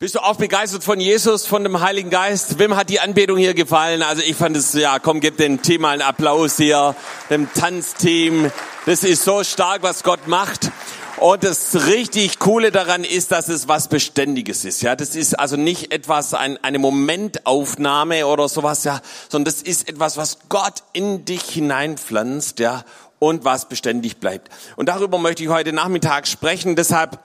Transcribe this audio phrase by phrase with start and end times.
[0.00, 2.60] Bist du auch begeistert von Jesus, von dem Heiligen Geist?
[2.60, 4.04] Wem hat die Anbetung hier gefallen?
[4.04, 6.94] Also ich fand es, ja, komm, gib dem Team mal einen Applaus hier,
[7.30, 8.52] dem Tanzteam.
[8.86, 10.70] Das ist so stark, was Gott macht.
[11.16, 14.82] Und das richtig Coole daran ist, dass es was Beständiges ist.
[14.82, 19.88] Ja, das ist also nicht etwas, ein, eine Momentaufnahme oder sowas, ja, sondern das ist
[19.88, 22.84] etwas, was Gott in dich hineinpflanzt, ja,
[23.18, 24.48] und was beständig bleibt.
[24.76, 26.76] Und darüber möchte ich heute Nachmittag sprechen.
[26.76, 27.18] Deshalb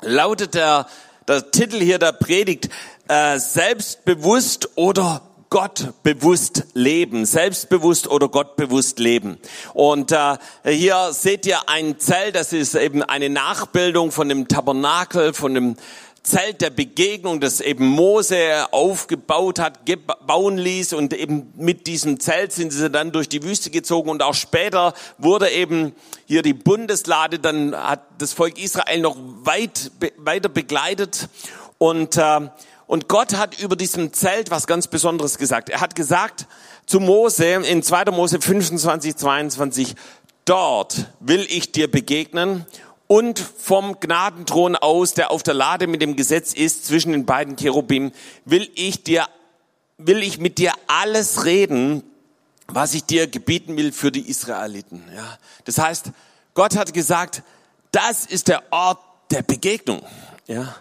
[0.00, 0.86] lautet der
[1.28, 2.70] der Titel hier der Predigt,
[3.08, 9.38] äh, selbstbewusst oder Gott bewusst leben, selbstbewusst oder Gott bewusst leben.
[9.72, 15.32] Und äh, hier seht ihr ein Zelt, das ist eben eine Nachbildung von dem Tabernakel,
[15.32, 15.76] von dem
[16.28, 19.80] Zelt der Begegnung, das eben Mose aufgebaut hat,
[20.26, 24.22] bauen ließ und eben mit diesem Zelt sind sie dann durch die Wüste gezogen und
[24.22, 25.94] auch später wurde eben
[26.26, 31.30] hier die Bundeslade, dann hat das Volk Israel noch weit, weiter begleitet
[31.78, 32.40] und, äh,
[32.86, 35.70] und Gott hat über diesem Zelt was ganz Besonderes gesagt.
[35.70, 36.46] Er hat gesagt
[36.84, 38.10] zu Mose in 2.
[38.10, 39.94] Mose 25, 22,
[40.44, 42.66] dort will ich dir begegnen
[43.08, 47.56] und vom Gnadenthron aus, der auf der Lade mit dem Gesetz ist, zwischen den beiden
[47.56, 48.12] Cherubim,
[48.44, 49.26] will ich dir,
[49.96, 52.04] will ich mit dir alles reden,
[52.68, 55.02] was ich dir gebieten will für die Israeliten.
[55.16, 56.12] Ja, das heißt,
[56.54, 57.42] Gott hat gesagt,
[57.92, 58.98] das ist der Ort
[59.30, 60.02] der Begegnung.
[60.46, 60.76] Ja,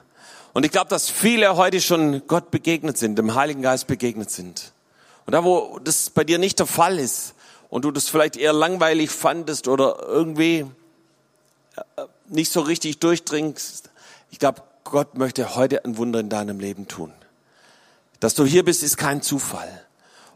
[0.54, 4.74] und ich glaube, dass viele heute schon Gott begegnet sind, dem Heiligen Geist begegnet sind.
[5.26, 7.36] Und da, wo das bei dir nicht der Fall ist
[7.70, 10.66] und du das vielleicht eher langweilig fandest oder irgendwie
[12.28, 13.90] nicht so richtig durchdringst,
[14.32, 17.12] ich glaube, Gott möchte heute ein Wunder in deinem Leben tun.
[18.20, 19.86] Dass du hier bist, ist kein Zufall.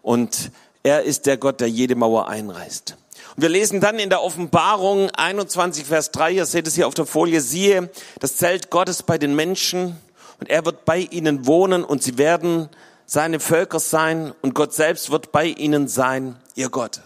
[0.02, 0.52] Und
[0.84, 2.98] er ist der Gott, der jede Mauer einreißt.
[3.36, 6.94] Und wir lesen dann in der Offenbarung 21, Vers 3, ihr seht es hier auf
[6.94, 7.90] der Folie, siehe
[8.20, 9.96] das Zelt Gottes bei den Menschen
[10.40, 12.70] und er wird bei ihnen wohnen und sie werden
[13.06, 17.02] seine Völker sein und Gott selbst wird bei ihnen sein, ihr Gott.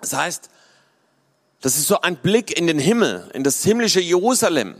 [0.00, 0.48] Das heißt,
[1.60, 4.76] das ist so ein Blick in den Himmel, in das himmlische Jerusalem.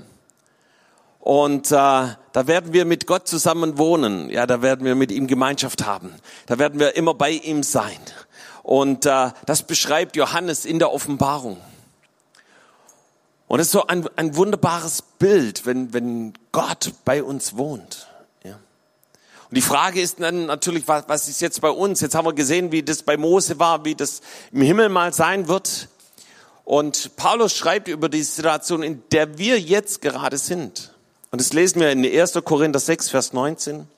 [1.19, 4.31] Und äh, da werden wir mit Gott zusammen wohnen.
[4.31, 6.15] Ja, da werden wir mit ihm Gemeinschaft haben.
[6.47, 7.99] Da werden wir immer bei ihm sein.
[8.63, 11.59] Und äh, das beschreibt Johannes in der Offenbarung.
[13.49, 18.09] Und es ist so ein, ein wunderbares Bild, wenn, wenn Gott bei uns wohnt.
[18.45, 18.53] Ja.
[18.53, 22.01] Und die Frage ist dann natürlich, was, was ist jetzt bei uns?
[22.01, 25.49] Jetzt haben wir gesehen, wie das bei Mose war, wie das im Himmel mal sein
[25.49, 25.89] wird.
[26.71, 30.95] Und Paulus schreibt über die Situation, in der wir jetzt gerade sind.
[31.33, 32.35] Und das lesen wir in 1.
[32.45, 33.89] Korinther 6, Vers 19.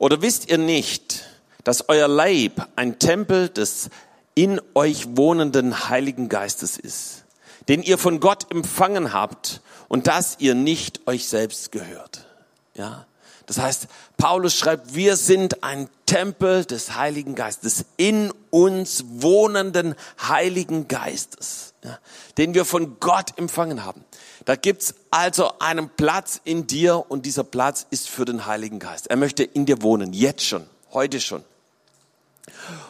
[0.00, 1.24] Oder wisst ihr nicht,
[1.62, 3.90] dass euer Leib ein Tempel des
[4.34, 7.26] in euch wohnenden Heiligen Geistes ist,
[7.68, 12.26] den ihr von Gott empfangen habt und dass ihr nicht euch selbst gehört?
[12.74, 13.06] Ja.
[13.46, 20.88] Das heißt, Paulus schreibt, wir sind ein Tempel des Heiligen Geistes, in uns wohnenden Heiligen
[20.88, 21.98] Geistes, ja,
[22.38, 24.04] den wir von Gott empfangen haben.
[24.44, 29.08] Da gibt's also einen Platz in dir und dieser Platz ist für den Heiligen Geist.
[29.08, 31.44] Er möchte in dir wohnen, jetzt schon, heute schon.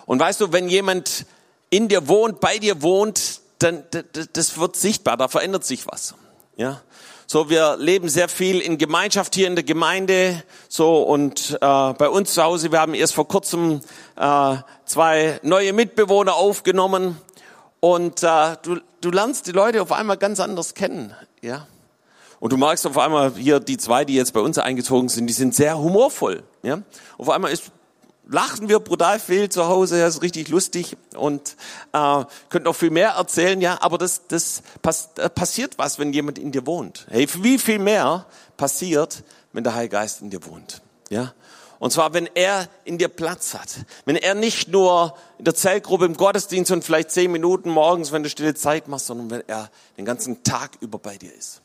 [0.06, 1.26] Und weißt du, wenn jemand
[1.70, 3.84] in dir wohnt, bei dir wohnt, dann
[4.32, 6.14] das wird sichtbar, da verändert sich was.
[6.56, 6.82] Ja,
[7.26, 10.42] so, wir leben sehr viel in Gemeinschaft hier in der Gemeinde.
[10.68, 13.80] So und äh, bei uns zu Hause, wir haben erst vor kurzem
[14.16, 17.16] äh, zwei neue Mitbewohner aufgenommen
[17.80, 21.66] und äh, du, du lernst die Leute auf einmal ganz anders kennen, ja.
[22.40, 25.32] Und du merkst auf einmal hier die zwei, die jetzt bei uns eingezogen sind, die
[25.32, 26.82] sind sehr humorvoll, ja.
[27.16, 27.72] Auf einmal ist
[28.26, 31.56] lachen wir brutal viel zu Hause, das ist richtig lustig und
[31.92, 36.12] äh, könnt noch viel mehr erzählen, ja, aber das, das pass, äh, passiert was, wenn
[36.12, 37.06] jemand in dir wohnt.
[37.10, 38.26] Hey, wie viel mehr
[38.56, 41.32] passiert, wenn der Heilige Geist in dir wohnt, ja?
[41.80, 43.68] Und zwar, wenn er in dir Platz hat.
[44.06, 48.22] Wenn er nicht nur in der Zellgruppe im Gottesdienst und vielleicht zehn Minuten morgens, wenn
[48.22, 51.60] du stille Zeit machst, sondern wenn er den ganzen Tag über bei dir ist.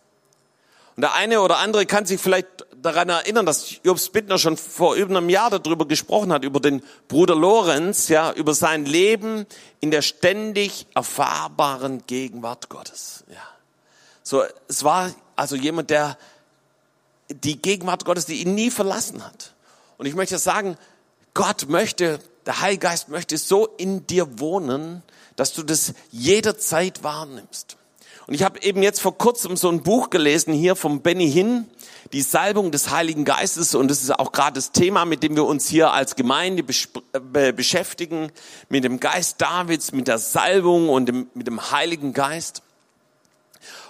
[0.97, 4.95] Und der eine oder andere kann sich vielleicht daran erinnern, dass Jobs Bittner schon vor
[4.95, 9.45] über einem Jahr darüber gesprochen hat, über den Bruder Lorenz, ja, über sein Leben
[9.79, 13.41] in der ständig erfahrbaren Gegenwart Gottes, ja.
[14.23, 16.17] So, es war also jemand, der
[17.29, 19.53] die Gegenwart Gottes, die ihn nie verlassen hat.
[19.97, 20.77] Und ich möchte sagen,
[21.33, 25.03] Gott möchte, der Heilige Geist möchte so in dir wohnen,
[25.35, 27.77] dass du das jederzeit wahrnimmst.
[28.29, 31.65] Und ich habe eben jetzt vor kurzem so ein Buch gelesen hier vom Benny Hinn,
[32.13, 33.73] die Salbung des Heiligen Geistes.
[33.73, 36.63] Und das ist auch gerade das Thema, mit dem wir uns hier als Gemeinde
[37.33, 38.31] äh, beschäftigen,
[38.69, 42.61] mit dem Geist Davids, mit der Salbung und dem, mit dem Heiligen Geist.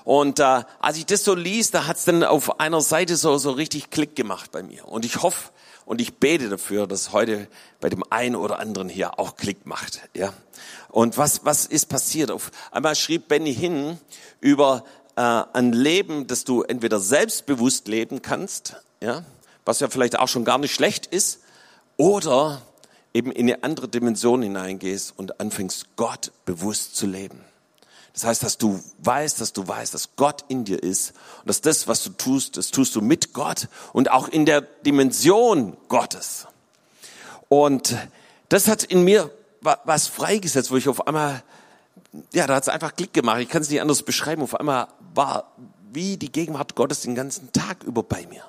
[0.05, 3.51] Und äh, als ich das so liest, da hat's dann auf einer Seite so, so
[3.51, 4.87] richtig Klick gemacht bei mir.
[4.87, 5.49] Und ich hoffe
[5.89, 7.47] und ich bete dafür, dass heute
[7.81, 10.01] bei dem einen oder anderen hier auch Klick macht.
[10.15, 10.31] Ja.
[10.87, 12.29] Und was, was ist passiert?
[12.29, 13.97] Auf einmal schrieb Benny hin
[14.39, 14.83] über
[15.15, 19.23] äh, ein Leben, das du entweder selbstbewusst leben kannst, ja,
[19.65, 21.39] was ja vielleicht auch schon gar nicht schlecht ist,
[21.97, 22.61] oder
[23.15, 27.43] eben in eine andere Dimension hineingehst und anfängst, Gott bewusst zu leben.
[28.19, 31.61] Das heißt, dass du weißt, dass du weißt, dass Gott in dir ist und dass
[31.61, 36.45] das, was du tust, das tust du mit Gott und auch in der Dimension Gottes.
[37.47, 37.95] Und
[38.49, 39.31] das hat in mir
[39.61, 41.43] was freigesetzt, wo ich auf einmal,
[42.33, 43.39] ja, da hat es einfach Klick gemacht.
[43.39, 44.41] Ich kann es nicht anders beschreiben.
[44.41, 45.53] Auf einmal war
[45.93, 48.43] wie die Gegenwart Gottes den ganzen Tag über bei mir.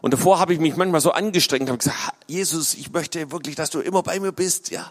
[0.00, 3.70] Und davor habe ich mich manchmal so angestrengt, habe gesagt, Jesus, ich möchte wirklich, dass
[3.70, 4.90] du immer bei mir bist, ja.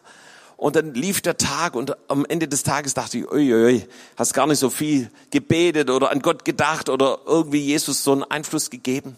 [0.57, 4.33] Und dann lief der Tag und am Ende des Tages dachte ich, ui, ui, hast
[4.33, 8.69] gar nicht so viel gebetet oder an Gott gedacht oder irgendwie Jesus so einen Einfluss
[8.69, 9.15] gegeben.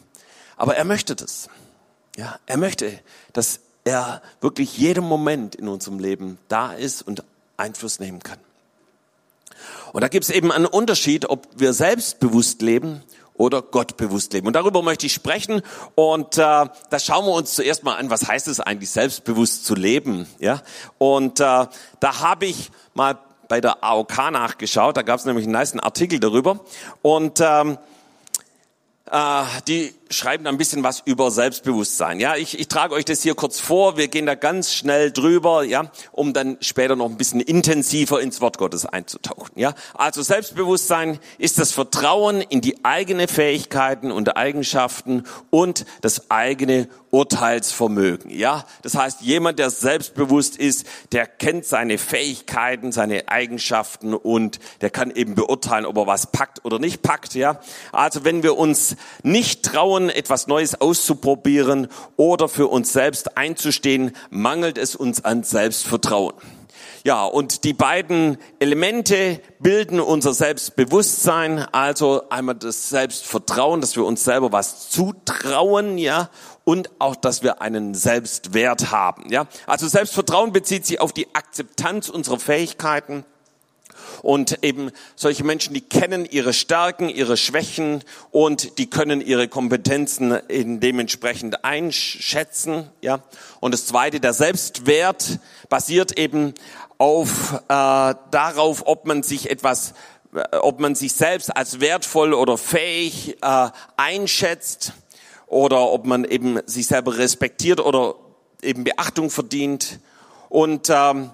[0.58, 1.50] Aber er möchte das.
[2.18, 3.00] Ja, er möchte,
[3.34, 7.24] dass er wirklich jeden Moment in unserem Leben da ist und
[7.58, 8.40] Einfluss nehmen kann.
[9.94, 13.04] Und da gibt es eben einen Unterschied, ob wir selbstbewusst leben
[13.38, 14.48] oder Gott bewusst leben.
[14.48, 15.62] Und darüber möchte ich sprechen.
[15.96, 19.76] Und äh, da schauen wir uns zuerst mal an, was heißt es eigentlich, selbstbewusst zu
[19.76, 20.28] leben.
[20.40, 20.62] Ja?
[20.98, 21.68] Und äh,
[22.00, 23.18] da habe ich mal
[23.48, 24.98] bei der AOK nachgeschaut.
[24.98, 26.60] Da gab es nämlich einen nice Artikel darüber.
[27.02, 27.78] Und ähm,
[29.12, 32.19] äh, die schreiben ein bisschen was über Selbstbewusstsein.
[32.19, 33.98] Ja, ich, ich trage euch das hier kurz vor.
[33.98, 38.42] Wir gehen da ganz schnell drüber, ja, um dann später noch ein bisschen intensiver ins
[38.42, 39.52] Wort Gottes einzutauchen.
[39.56, 46.88] Ja, also Selbstbewusstsein ist das Vertrauen in die eigenen Fähigkeiten und Eigenschaften und das eigene
[47.12, 48.30] Urteilsvermögen.
[48.30, 54.90] Ja, das heißt, jemand, der selbstbewusst ist, der kennt seine Fähigkeiten, seine Eigenschaften und der
[54.90, 57.34] kann eben beurteilen, ob er was packt oder nicht packt.
[57.34, 57.62] Ja,
[57.94, 61.88] also wenn wir uns nicht trauen trauen, etwas Neues auszuprobieren
[62.18, 66.33] oder für uns selbst einzustehen, mangelt es uns an Selbstvertrauen.
[67.03, 74.24] Ja, und die beiden Elemente bilden unser Selbstbewusstsein, also einmal das Selbstvertrauen, dass wir uns
[74.24, 76.30] selber was zutrauen, ja,
[76.63, 79.45] und auch, dass wir einen Selbstwert haben, ja.
[79.68, 83.24] Also Selbstvertrauen bezieht sich auf die Akzeptanz unserer Fähigkeiten,
[84.22, 90.38] und eben solche Menschen, die kennen ihre Stärken, ihre Schwächen und die können ihre Kompetenzen
[90.50, 92.90] dementsprechend einschätzen.
[93.02, 93.20] Ja.
[93.60, 95.40] Und das Zweite, der Selbstwert
[95.70, 96.54] basiert eben
[96.98, 99.94] auf äh, darauf, ob man sich etwas
[100.34, 104.94] äh, ob man sich selbst als wertvoll oder fähig äh, einschätzt
[105.48, 108.16] oder ob man eben sich selber respektiert oder
[108.62, 110.00] eben Beachtung verdient.
[110.50, 111.32] Und ähm,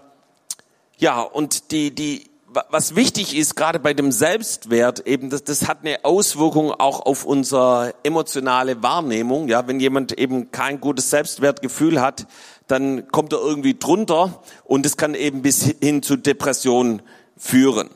[0.98, 2.31] ja, und die, die
[2.70, 7.26] was wichtig ist, gerade bei dem Selbstwert, eben, das, das hat eine Auswirkung auch auf
[7.26, 9.48] unsere emotionale Wahrnehmung.
[9.48, 12.28] Ja, wenn jemand eben kein gutes Selbstwertgefühl hat,
[12.68, 17.02] dann kommt er irgendwie drunter und es kann eben bis hin zu Depressionen
[17.38, 17.90] führen.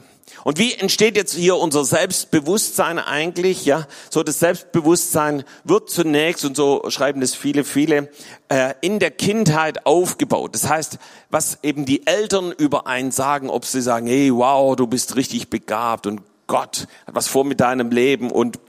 [0.46, 3.66] Und wie entsteht jetzt hier unser Selbstbewusstsein eigentlich?
[3.66, 8.12] Ja, so das Selbstbewusstsein wird zunächst und so schreiben das viele, viele
[8.50, 10.54] äh, in der Kindheit aufgebaut.
[10.54, 11.00] Das heißt,
[11.32, 15.50] was eben die Eltern über einen sagen, ob sie sagen, hey, wow, du bist richtig
[15.50, 18.60] begabt und Gott hat was vor mit deinem Leben und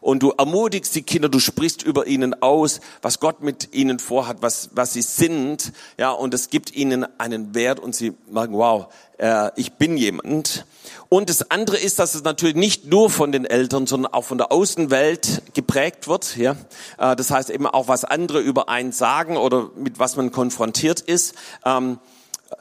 [0.00, 4.38] und du ermutigst die Kinder, du sprichst über ihnen aus, was Gott mit ihnen vorhat,
[4.40, 8.86] was, was sie sind, ja, und es gibt ihnen einen Wert und sie merken, wow,
[9.18, 10.64] äh, ich bin jemand.
[11.08, 14.38] Und das andere ist, dass es natürlich nicht nur von den Eltern, sondern auch von
[14.38, 16.56] der Außenwelt geprägt wird, ja.
[16.98, 21.00] Äh, das heißt eben auch, was andere über einen sagen oder mit was man konfrontiert
[21.00, 21.34] ist.
[21.64, 21.98] Ähm,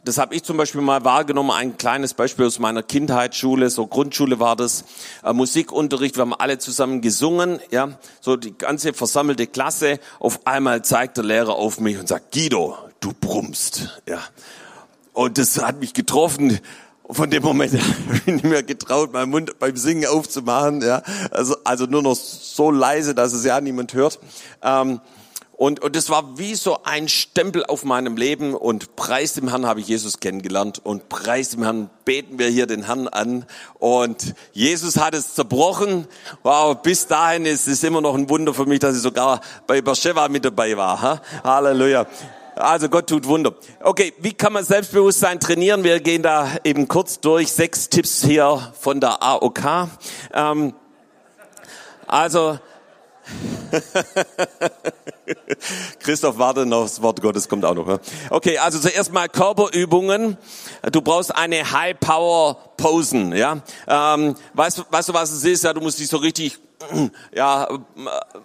[0.03, 4.39] das habe ich zum Beispiel mal wahrgenommen, ein kleines Beispiel aus meiner Kindheitsschule, so Grundschule
[4.39, 4.83] war das,
[5.23, 10.83] äh, Musikunterricht, wir haben alle zusammen gesungen, ja, so die ganze versammelte Klasse, auf einmal
[10.83, 14.19] zeigt der Lehrer auf mich und sagt, Guido, du brummst, ja.
[15.13, 16.59] Und das hat mich getroffen,
[17.09, 17.71] von dem Moment
[18.25, 21.01] bin ich mir getraut, meinen Mund beim Singen aufzumachen, ja,
[21.31, 24.19] also, also nur noch so leise, dass es ja niemand hört.
[24.61, 24.99] Ähm,
[25.57, 29.65] und, und das war wie so ein Stempel auf meinem Leben und preis dem Herrn
[29.65, 33.43] habe ich Jesus kennengelernt und preis dem Herrn beten wir hier den Herrn an
[33.79, 36.07] und Jesus hat es zerbrochen.
[36.43, 39.81] Wow, bis dahin ist es immer noch ein Wunder für mich, dass ich sogar bei
[39.81, 41.01] Beersheba mit dabei war.
[41.01, 41.21] Ha?
[41.43, 42.05] Halleluja.
[42.55, 43.55] Also Gott tut Wunder.
[43.79, 45.83] Okay, wie kann man Selbstbewusstsein trainieren?
[45.83, 47.51] Wir gehen da eben kurz durch.
[47.51, 49.89] Sechs Tipps hier von der AOK.
[50.33, 50.75] Ähm,
[52.05, 52.59] also
[55.99, 57.99] Christoph, warte noch, das Wort Gottes kommt auch noch.
[58.29, 60.37] Okay, also zuerst mal Körperübungen.
[60.91, 63.61] Du brauchst eine High Power posen, ja.
[63.87, 65.63] Ähm, weißt, weißt du, was es ist?
[65.63, 66.59] Ja, du musst dich so richtig
[67.35, 67.67] ja,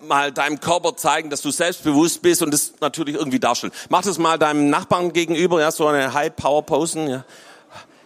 [0.01, 3.73] mal deinem Körper zeigen, dass du selbstbewusst bist und das natürlich irgendwie darstellen.
[3.89, 7.25] Mach das mal deinem Nachbarn gegenüber, ja, so eine High-Power-Posen, ja.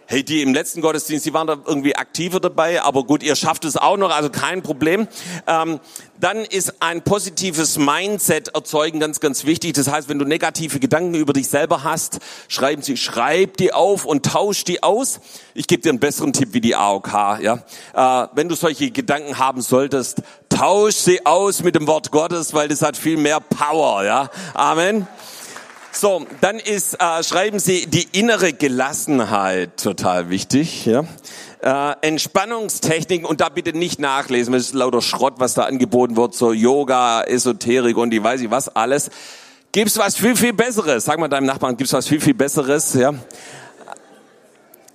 [0.09, 3.65] Hey, die im letzten Gottesdienst, die waren da irgendwie aktiver dabei, aber gut, ihr schafft
[3.65, 5.05] es auch noch, also kein Problem.
[5.47, 5.81] Ähm,
[6.17, 9.73] dann ist ein positives Mindset erzeugen ganz, ganz wichtig.
[9.73, 14.05] Das heißt, wenn du negative Gedanken über dich selber hast, schreiben sie, schreib die auf
[14.05, 15.19] und tausch die aus.
[15.53, 17.41] Ich gebe dir einen besseren Tipp wie die AOK.
[17.41, 22.53] Ja, äh, wenn du solche Gedanken haben solltest, tausch sie aus mit dem Wort Gottes,
[22.53, 24.05] weil das hat viel mehr Power.
[24.05, 25.05] Ja, Amen.
[25.99, 30.85] So, dann ist, äh, schreiben Sie, die innere Gelassenheit total wichtig.
[30.85, 31.05] Ja?
[31.59, 36.35] Äh, Entspannungstechniken und da bitte nicht nachlesen, das ist lauter Schrott, was da angeboten wird,
[36.35, 39.09] so Yoga, Esoterik und die weiß ich was alles.
[39.71, 41.05] Gibt's was viel, viel Besseres?
[41.05, 42.93] Sag mal deinem Nachbarn, gibt's was viel, viel Besseres?
[42.93, 43.15] Ja?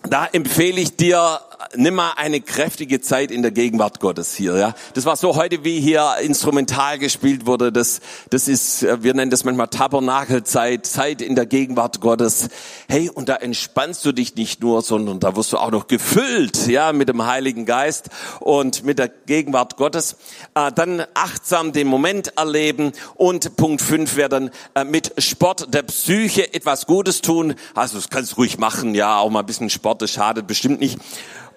[0.09, 1.41] Da empfehle ich dir
[1.75, 4.57] nimm mal eine kräftige Zeit in der Gegenwart Gottes hier.
[4.57, 7.73] Ja, das war so heute, wie hier instrumental gespielt wurde.
[7.73, 8.01] Das,
[8.31, 12.49] das ist, äh, wir nennen das manchmal Tabernakelzeit, Zeit in der Gegenwart Gottes.
[12.89, 16.67] Hey, und da entspannst du dich nicht nur, sondern da wirst du auch noch gefüllt,
[16.67, 20.17] ja, mit dem Heiligen Geist und mit der Gegenwart Gottes.
[20.55, 25.83] Äh, dann achtsam den Moment erleben und Punkt fünf wäre dann äh, mit Sport der
[25.83, 27.55] Psyche etwas Gutes tun.
[27.75, 30.81] Also das kannst du ruhig machen, ja, auch mal ein bisschen Sport, das schadet bestimmt
[30.81, 30.99] nicht.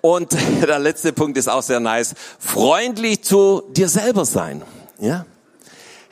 [0.05, 2.13] Und der letzte Punkt ist auch sehr nice.
[2.37, 4.61] Freundlich zu dir selber sein.
[4.99, 5.25] Ja?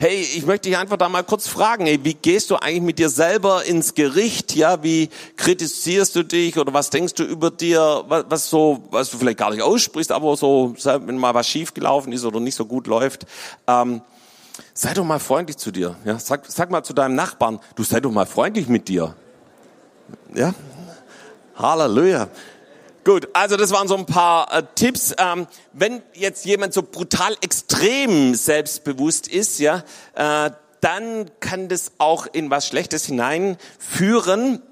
[0.00, 2.98] Hey, ich möchte dich einfach da mal kurz fragen, hey, wie gehst du eigentlich mit
[2.98, 4.56] dir selber ins Gericht?
[4.56, 9.10] Ja, wie kritisierst du dich oder was denkst du über dir, was, was so, was
[9.10, 12.56] du vielleicht gar nicht aussprichst, aber so, wenn mal was schief gelaufen ist oder nicht
[12.56, 13.26] so gut läuft,
[13.68, 14.02] ähm,
[14.72, 15.94] sei doch mal freundlich zu dir.
[16.04, 19.14] Ja, sag, sag mal zu deinem Nachbarn, du sei doch mal freundlich mit dir.
[20.34, 20.52] Ja,
[21.54, 22.28] Halleluja.
[23.04, 25.14] Gut, also das waren so ein paar äh, Tipps.
[25.18, 29.84] Ähm, wenn jetzt jemand so brutal extrem selbstbewusst ist, ja,
[30.14, 34.62] äh, dann kann das auch in was Schlechtes hineinführen.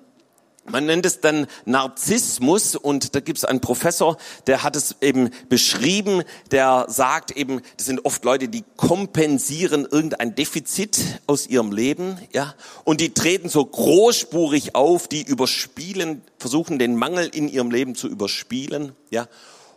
[0.64, 4.16] Man nennt es dann Narzissmus und da gibt es einen Professor,
[4.46, 10.36] der hat es eben beschrieben, der sagt eben, das sind oft Leute, die kompensieren irgendein
[10.36, 12.54] Defizit aus ihrem Leben, ja,
[12.84, 18.06] und die treten so großspurig auf, die überspielen, versuchen den Mangel in ihrem Leben zu
[18.08, 19.26] überspielen, ja.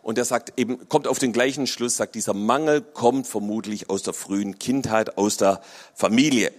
[0.04, 4.04] Und er sagt eben, kommt auf den gleichen Schluss, sagt, dieser Mangel kommt vermutlich aus
[4.04, 5.62] der frühen Kindheit, aus der
[5.96, 6.52] Familie.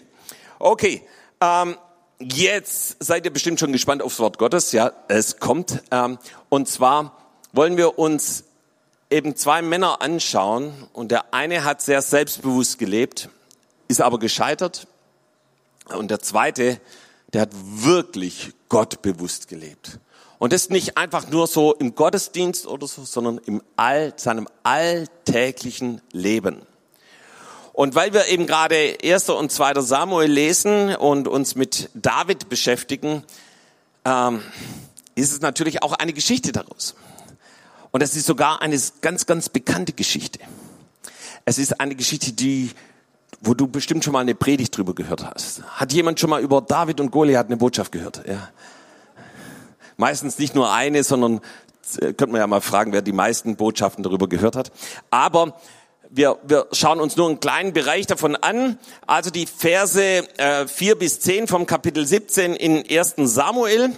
[0.59, 1.03] Okay,
[1.41, 1.77] ähm,
[2.19, 4.73] Jetzt seid ihr bestimmt schon gespannt aufs Wort Gottes.
[4.73, 5.83] Ja, es kommt.
[5.91, 6.19] Ähm,
[6.49, 7.17] und zwar
[7.53, 8.45] wollen wir uns
[9.11, 10.73] eben zwei Männer anschauen.
[10.95, 13.29] Und der eine hat sehr selbstbewusst gelebt,
[13.89, 14.87] ist aber gescheitert.
[15.95, 16.81] Und der zweite,
[17.33, 19.99] der hat wirklich gottbewusst gelebt.
[20.39, 26.01] Und das nicht einfach nur so im Gottesdienst oder so, sondern im all, seinem alltäglichen
[26.13, 26.63] Leben.
[27.77, 29.29] Und weil wir eben gerade 1.
[29.29, 29.83] und 2.
[29.83, 33.23] Samuel lesen und uns mit David beschäftigen,
[34.07, 34.41] ähm,
[35.15, 36.95] ist es natürlich auch eine Geschichte daraus.
[37.91, 40.39] Und es ist sogar eine ganz, ganz bekannte Geschichte.
[41.45, 42.71] Es ist eine Geschichte, die,
[43.43, 45.63] wo du bestimmt schon mal eine Predigt drüber gehört hast.
[45.65, 48.27] Hat jemand schon mal über David und Goliath eine Botschaft gehört?
[48.27, 48.49] Ja.
[49.99, 51.43] Meistens nicht nur eine, sondern
[52.01, 54.73] äh, könnte man ja mal fragen, wer die meisten Botschaften darüber gehört hat.
[55.11, 55.61] Aber
[56.11, 58.79] wir, wir schauen uns nur einen kleinen Bereich davon an.
[59.07, 63.15] Also die Verse äh, 4 bis 10 vom Kapitel 17 in 1.
[63.17, 63.93] Samuel.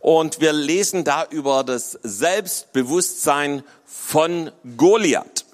[0.00, 5.44] Und wir lesen da über das Selbstbewusstsein von Goliath.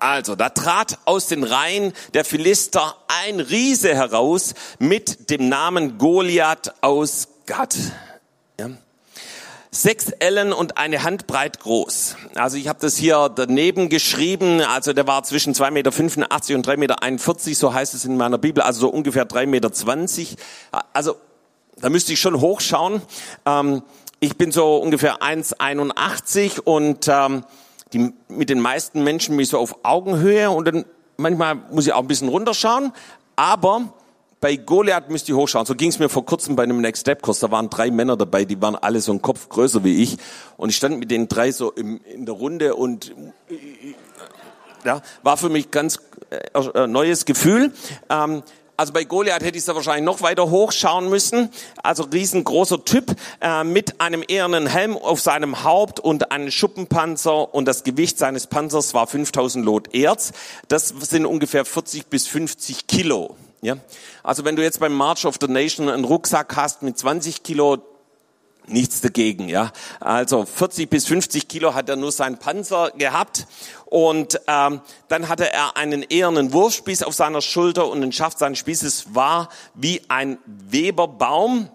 [0.00, 6.72] Also, da trat aus den Reihen der Philister ein Riese heraus mit dem Namen Goliath
[6.80, 7.76] aus Gad.
[9.74, 12.16] Sechs Ellen und eine Handbreit groß.
[12.34, 14.60] Also ich habe das hier daneben geschrieben.
[14.60, 18.62] Also der war zwischen 2,85 Meter und 3,41 Meter, so heißt es in meiner Bibel,
[18.62, 19.70] also so ungefähr 3,20 Meter.
[20.92, 21.16] Also
[21.80, 23.00] da müsste ich schon hochschauen.
[23.46, 23.82] Ähm,
[24.20, 27.44] ich bin so ungefähr 1,81 und ähm,
[27.94, 30.84] die, mit den meisten Menschen bin ich so auf Augenhöhe und dann
[31.16, 32.92] manchmal muss ich auch ein bisschen runterschauen.
[33.36, 33.94] Aber
[34.42, 35.64] bei Goliath müsst ihr hochschauen.
[35.66, 37.38] So ging es mir vor kurzem bei einem Next Step Kurs.
[37.38, 40.16] Da waren drei Männer dabei, die waren alle so ein Kopf größer wie ich.
[40.56, 43.14] Und ich stand mit den drei so im, in der Runde und
[44.84, 47.72] ja, war für mich ganz äh, äh, neues Gefühl.
[48.10, 48.42] Ähm,
[48.76, 51.50] also bei Goliath hätte ich da wahrscheinlich noch weiter hochschauen müssen.
[51.84, 57.66] Also riesengroßer Typ äh, mit einem ehernen Helm auf seinem Haupt und einem Schuppenpanzer und
[57.66, 60.32] das Gewicht seines Panzers war 5000 Lot Erz.
[60.66, 63.36] Das sind ungefähr 40 bis 50 Kilo.
[63.62, 63.76] Ja?
[64.22, 67.78] Also wenn du jetzt beim March of the Nation einen Rucksack hast mit 20 Kilo,
[68.66, 69.72] nichts dagegen, ja.
[70.00, 73.46] Also 40 bis 50 Kilo hat er nur sein Panzer gehabt
[73.86, 78.58] und ähm, dann hatte er einen ehernen Wurfspieß auf seiner Schulter und ein Schaft seines
[78.58, 81.68] Spießes war wie ein Weberbaum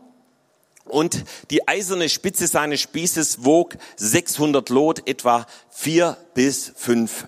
[0.86, 7.27] und die eiserne Spitze seines Spießes wog 600 Lot, etwa vier bis fünf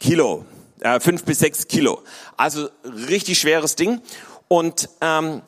[0.00, 0.44] Kilo,
[0.80, 2.02] äh, fünf bis sechs Kilo.
[2.36, 4.00] Also richtig schweres Ding
[4.48, 5.42] und ähm,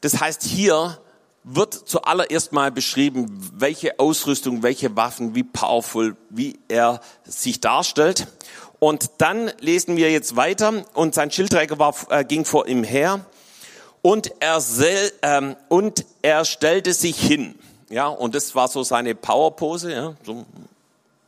[0.00, 0.98] das heißt hier
[1.44, 8.26] wird zuallererst mal beschrieben, welche Ausrüstung, welche Waffen, wie powerful, wie er sich darstellt.
[8.78, 13.20] Und dann lesen wir jetzt weiter und sein Schildträger war, äh, ging vor ihm her
[14.02, 17.54] und er, sel, ähm, und er stellte sich hin.
[17.90, 19.92] Ja, und das war so seine Powerpose.
[19.92, 20.44] Ja, so,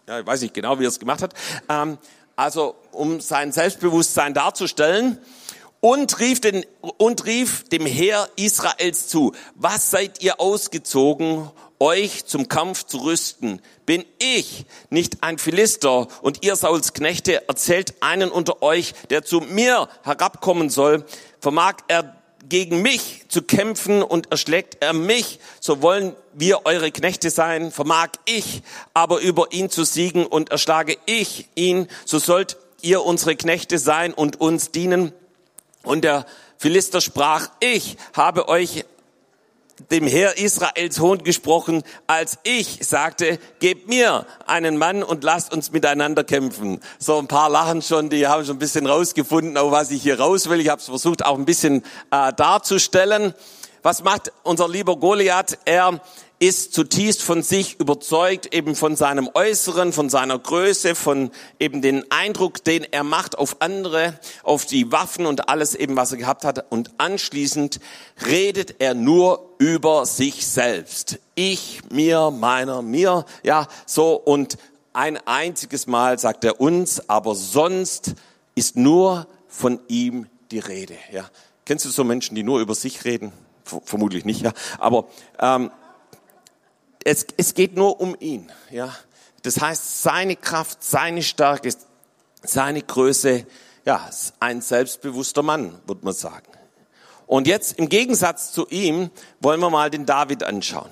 [0.08, 1.34] ja, ich weiß nicht genau, wie er es gemacht hat.
[1.68, 1.98] Ähm,
[2.36, 5.18] also um sein Selbstbewusstsein darzustellen.
[5.80, 12.48] Und rief, den, und rief dem Heer Israels zu, was seid ihr ausgezogen, euch zum
[12.48, 13.60] Kampf zu rüsten?
[13.84, 17.46] Bin ich nicht ein Philister und ihr Sauls Knechte?
[17.48, 21.04] Erzählt einen unter euch, der zu mir herabkommen soll,
[21.40, 22.16] vermag er
[22.48, 28.08] gegen mich zu kämpfen und erschlägt er mich, so wollen wir eure Knechte sein, vermag
[28.24, 28.62] ich
[28.94, 34.14] aber über ihn zu siegen und erschlage ich ihn, so sollt ihr unsere Knechte sein
[34.14, 35.12] und uns dienen.
[35.82, 36.26] Und der
[36.58, 38.84] Philister sprach, ich habe euch
[39.90, 45.70] dem Herr Israels Hohn gesprochen, als ich sagte, gebt mir einen Mann und lasst uns
[45.70, 46.80] miteinander kämpfen.
[46.98, 50.18] So ein paar lachen schon, die haben schon ein bisschen rausgefunden, auf was ich hier
[50.18, 50.60] raus will.
[50.60, 53.34] Ich habe es versucht auch ein bisschen äh, darzustellen.
[53.82, 55.58] Was macht unser lieber Goliath?
[55.64, 56.00] Er
[56.38, 62.10] ist zutiefst von sich überzeugt, eben von seinem Äußeren, von seiner Größe, von eben den
[62.10, 66.44] Eindruck, den er macht auf andere, auf die Waffen und alles eben, was er gehabt
[66.44, 66.70] hat.
[66.70, 67.80] Und anschließend
[68.26, 71.18] redet er nur über sich selbst.
[71.34, 74.14] Ich, mir, meiner, mir, ja, so.
[74.14, 74.58] Und
[74.92, 78.14] ein einziges Mal sagt er uns, aber sonst
[78.54, 81.24] ist nur von ihm die Rede, ja.
[81.64, 83.32] Kennst du so Menschen, die nur über sich reden?
[83.64, 84.52] Vermutlich nicht, ja.
[84.78, 85.06] Aber
[85.40, 85.70] ähm,
[87.06, 88.50] es, es geht nur um ihn.
[88.70, 88.94] Ja,
[89.42, 91.72] das heißt, seine Kraft, seine Stärke,
[92.42, 93.46] seine Größe,
[93.84, 96.46] ja, ein selbstbewusster Mann, würde man sagen.
[97.28, 100.90] Und jetzt im Gegensatz zu ihm wollen wir mal den David anschauen.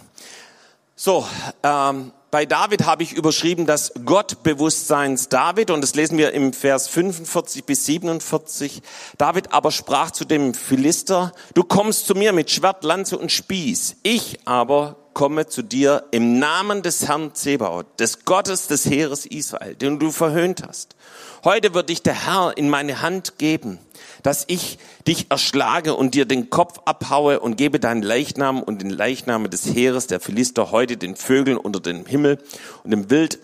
[0.94, 1.26] So,
[1.64, 6.86] ähm, bei David habe ich überschrieben das Gottbewusstseins David und das lesen wir im Vers
[6.88, 8.82] 45 bis 47.
[9.18, 13.96] David aber sprach zu dem Philister, du kommst zu mir mit Schwert, Lanze und Spieß.
[14.02, 19.74] Ich aber komme zu dir im Namen des Herrn Zebaoth, des Gottes des Heeres Israel,
[19.74, 20.96] den du verhöhnt hast.
[21.44, 23.78] Heute wird dich der Herr in meine Hand geben,
[24.22, 28.90] dass ich dich erschlage und dir den Kopf abhaue und gebe deinen Leichnam und den
[28.90, 32.38] Leichname des Heeres der Philister heute den Vögeln unter dem Himmel
[32.82, 33.38] und dem Wild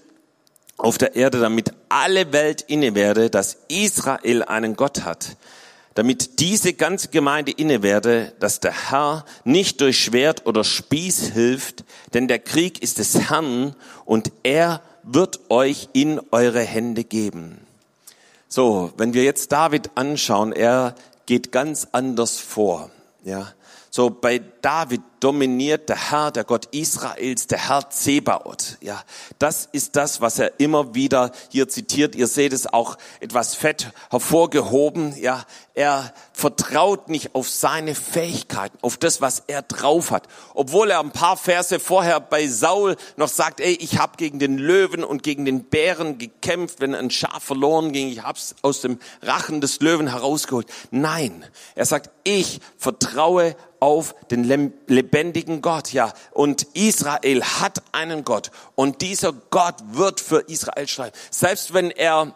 [0.76, 5.36] auf der Erde, damit alle Welt inne werde, dass Israel einen Gott hat
[5.94, 11.84] damit diese ganze Gemeinde inne werde, dass der Herr nicht durch Schwert oder Spieß hilft,
[12.14, 13.74] denn der Krieg ist des Herrn
[14.04, 17.58] und er wird euch in eure Hände geben.
[18.48, 20.94] So, wenn wir jetzt David anschauen, er
[21.26, 22.90] geht ganz anders vor,
[23.24, 23.52] ja.
[23.92, 28.78] So, bei David dominiert der Herr, der Gott Israels, der Herr Zebaoth.
[28.80, 29.02] Ja,
[29.38, 32.14] das ist das, was er immer wieder hier zitiert.
[32.16, 35.14] Ihr seht es auch etwas fett hervorgehoben.
[35.20, 40.26] Ja, er vertraut nicht auf seine Fähigkeiten, auf das, was er drauf hat.
[40.54, 44.58] Obwohl er ein paar Verse vorher bei Saul noch sagt, ey, ich habe gegen den
[44.58, 48.98] Löwen und gegen den Bären gekämpft, wenn ein Schaf verloren ging, ich hab's aus dem
[49.22, 50.66] Rachen des Löwen herausgeholt.
[50.90, 55.09] Nein, er sagt, ich vertraue auf den lebendigen
[55.62, 56.12] Gott, ja.
[56.32, 61.16] Und Israel hat einen Gott und dieser Gott wird für Israel schreiben.
[61.30, 62.34] Selbst wenn er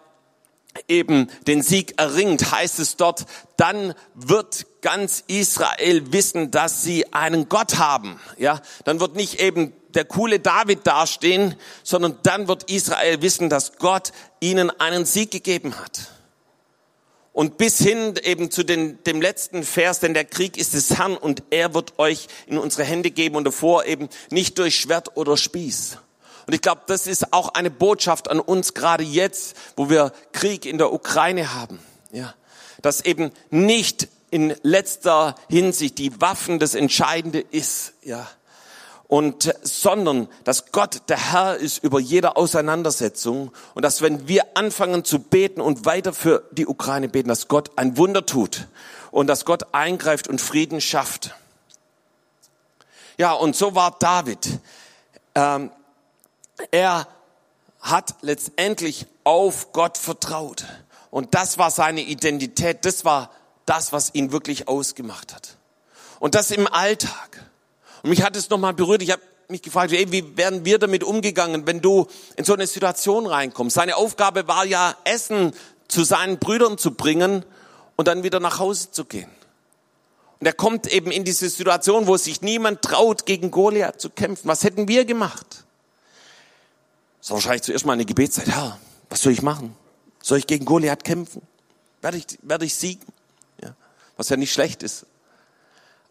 [0.89, 7.49] eben den Sieg erringt, heißt es dort, dann wird ganz Israel wissen, dass sie einen
[7.49, 8.61] Gott haben, ja.
[8.85, 14.13] Dann wird nicht eben der coole David dastehen, sondern dann wird Israel wissen, dass Gott
[14.41, 16.14] ihnen einen Sieg gegeben hat.
[17.35, 21.17] Und bis hin eben zu den, dem letzten Vers, denn der Krieg ist des Herrn
[21.17, 25.37] und er wird euch in unsere Hände geben und davor eben nicht durch Schwert oder
[25.37, 25.99] Spieß.
[26.47, 30.65] Und ich glaube, das ist auch eine Botschaft an uns gerade jetzt, wo wir Krieg
[30.65, 31.81] in der Ukraine haben.
[32.13, 32.35] Ja,
[32.83, 37.95] dass eben nicht in letzter Hinsicht die Waffen das Entscheidende ist.
[38.03, 38.31] Ja,
[39.15, 45.05] und sondern dass Gott der Herr ist über jede Auseinandersetzung und dass wenn wir anfangen
[45.05, 48.67] zu beten und weiter für die Ukraine beten, dass Gott ein Wunder tut
[49.13, 51.33] und dass Gott eingreift und Frieden schafft.
[53.17, 54.59] Ja, und so war David.
[55.37, 55.71] Ähm,
[56.73, 57.07] er
[57.81, 60.65] hat letztendlich auf Gott vertraut.
[61.13, 62.85] Und das war seine Identität.
[62.85, 63.31] Das war
[63.65, 65.57] das, was ihn wirklich ausgemacht hat.
[66.19, 67.45] Und das im Alltag.
[68.05, 69.01] Und mich hat es nochmal berührt.
[69.01, 72.67] Ich habe mich gefragt, ey, wie werden wir damit umgegangen, wenn du in so eine
[72.67, 73.75] Situation reinkommst?
[73.75, 75.55] Seine Aufgabe war ja, Essen
[75.89, 77.47] zu seinen Brüdern zu bringen
[77.97, 79.31] und dann wieder nach Hause zu gehen.
[80.39, 84.49] Und er kommt eben in diese Situation, wo sich niemand traut, gegen Goliath zu kämpfen.
[84.49, 85.65] Was hätten wir gemacht?
[87.21, 88.49] Das war wahrscheinlich zuerst mal eine Gebetszeit.
[88.49, 89.75] Herr, was soll ich machen?
[90.21, 91.41] Soll ich gegen Goliath kämpfen?
[92.03, 93.07] Werde ich, werde ich siegen?
[93.63, 93.75] Ja,
[94.19, 95.07] was ja nicht schlecht ist.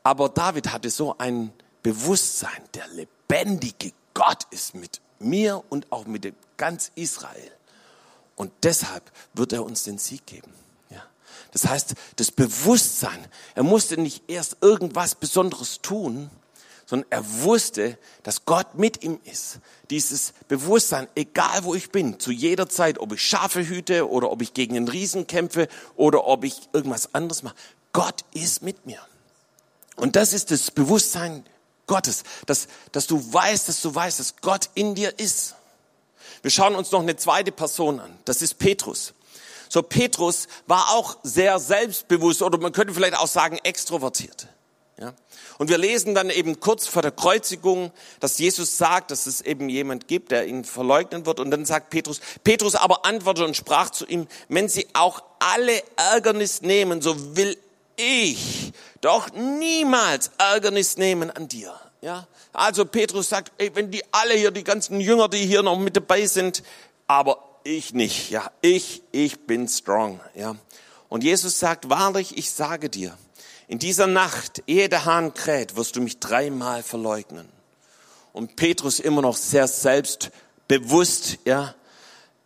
[0.02, 6.24] Aber David hatte so ein Bewusstsein, der lebendige Gott ist mit mir und auch mit
[6.24, 7.52] dem ganz Israel.
[8.36, 10.52] Und deshalb wird er uns den Sieg geben.
[10.89, 11.04] Ja.
[11.52, 16.30] Das heißt, das Bewusstsein, er musste nicht erst irgendwas Besonderes tun,
[16.86, 19.60] sondern er wusste, dass Gott mit ihm ist.
[19.89, 24.41] Dieses Bewusstsein, egal wo ich bin, zu jeder Zeit, ob ich Schafe hüte oder ob
[24.41, 27.56] ich gegen einen Riesen kämpfe oder ob ich irgendwas anderes mache,
[27.93, 29.00] Gott ist mit mir.
[29.96, 31.46] Und das ist das Bewusstsein
[31.88, 35.56] Gottes, dass, dass du weißt, dass du weißt, dass Gott in dir ist.
[36.41, 38.17] Wir schauen uns noch eine zweite Person an.
[38.26, 39.13] Das ist Petrus.
[39.69, 44.48] So, Petrus war auch sehr selbstbewusst oder man könnte vielleicht auch sagen extrovertiert.
[45.00, 45.13] Ja?
[45.58, 49.69] Und wir lesen dann eben kurz vor der Kreuzigung, dass Jesus sagt, dass es eben
[49.69, 51.39] jemand gibt, der ihn verleugnen wird.
[51.39, 55.82] Und dann sagt Petrus, Petrus aber antwortete und sprach zu ihm, wenn sie auch alle
[55.96, 57.58] Ärgernis nehmen, so will
[57.96, 61.74] ich doch niemals Ärgernis nehmen an dir.
[62.02, 62.28] Ja?
[62.54, 65.96] Also Petrus sagt, ey, wenn die alle hier, die ganzen Jünger, die hier noch mit
[65.96, 66.63] dabei sind,
[67.08, 68.30] aber ich nicht.
[68.30, 70.20] Ja, ich, ich bin strong.
[70.36, 70.56] Ja.
[71.10, 73.18] Und Jesus sagt, wahrlich, ich sage dir,
[73.68, 77.48] in dieser Nacht, ehe der Hahn kräht, wirst du mich dreimal verleugnen.
[78.32, 81.76] Und Petrus immer noch sehr selbstbewusst, ja,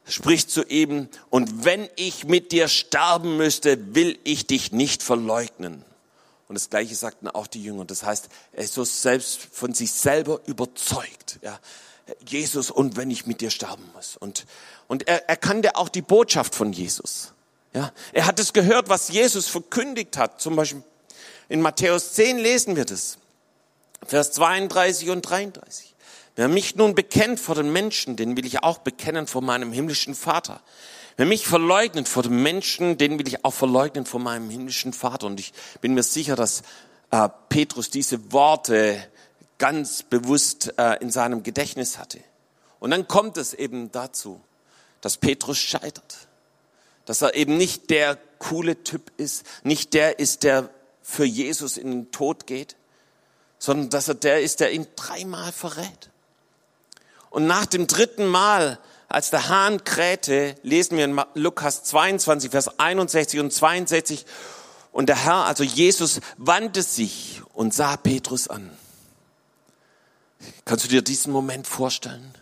[0.07, 5.83] spricht zu ihm, und wenn ich mit dir sterben müsste, will ich dich nicht verleugnen.
[6.47, 7.85] Und das Gleiche sagten auch die Jünger.
[7.85, 11.39] Das heißt, er ist so selbst von sich selber überzeugt.
[11.41, 11.59] Ja,
[12.25, 14.15] Jesus, und wenn ich mit dir sterben muss.
[14.15, 14.45] Und,
[14.87, 17.33] und er, er kannte auch die Botschaft von Jesus.
[17.73, 20.41] Ja, er hat es gehört, was Jesus verkündigt hat.
[20.41, 20.83] Zum Beispiel
[21.49, 23.17] in Matthäus 10 lesen wir das.
[24.05, 25.95] Vers 32 und 33.
[26.35, 30.13] Wer mich nun bekennt vor den Menschen, den will ich auch bekennen vor meinem himmlischen
[30.13, 30.61] Vater.
[31.17, 35.25] Wer mich verleugnet vor den Menschen, den will ich auch verleugnen vor meinem himmlischen Vater.
[35.25, 35.51] Und ich
[35.81, 36.61] bin mir sicher, dass
[37.09, 39.03] äh, Petrus diese Worte
[39.57, 42.19] ganz bewusst äh, in seinem Gedächtnis hatte.
[42.79, 44.39] Und dann kommt es eben dazu,
[45.01, 46.27] dass Petrus scheitert.
[47.05, 50.69] Dass er eben nicht der coole Typ ist, nicht der ist, der
[51.01, 52.75] für Jesus in den Tod geht,
[53.57, 56.11] sondern dass er der ist, der ihn dreimal verrät.
[57.31, 58.77] Und nach dem dritten Mal,
[59.09, 64.25] als der Hahn krähte, lesen wir in Lukas 22, Vers 61 und 62,
[64.91, 68.71] und der Herr, also Jesus, wandte sich und sah Petrus an.
[70.65, 72.33] Kannst du dir diesen Moment vorstellen?